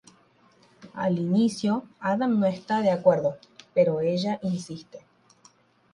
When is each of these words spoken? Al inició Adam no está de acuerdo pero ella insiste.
Al 1.07 1.19
inició 1.23 1.75
Adam 2.13 2.35
no 2.39 2.47
está 2.47 2.81
de 2.81 2.89
acuerdo 2.89 3.37
pero 3.75 4.01
ella 4.01 4.39
insiste. 4.41 5.05